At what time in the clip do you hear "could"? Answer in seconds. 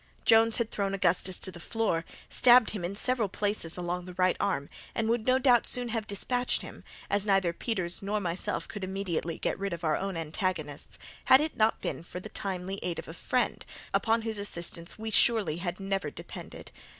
8.67-8.83